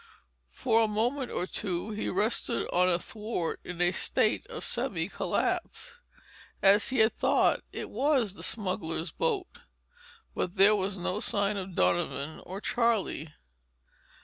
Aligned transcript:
For 0.49 0.81
a 0.81 0.87
moment 0.87 1.29
or 1.29 1.45
two 1.45 1.91
he 1.91 2.09
rested 2.09 2.67
on 2.73 2.89
a 2.89 2.97
thwart 2.97 3.59
in 3.63 3.79
a 3.79 3.91
state 3.91 4.47
of 4.47 4.63
semi 4.65 5.07
collapse. 5.07 5.99
As 6.59 6.89
he 6.89 6.97
had 7.01 7.15
thought, 7.19 7.59
it 7.71 7.87
was 7.91 8.33
the 8.33 8.41
smugglers' 8.41 9.11
boat. 9.11 9.59
But 10.33 10.55
there 10.55 10.75
was 10.75 10.97
no 10.97 11.19
sign 11.19 11.55
of 11.55 11.75
Donovan 11.75 12.39
or 12.47 12.59
Charlie. 12.59 13.35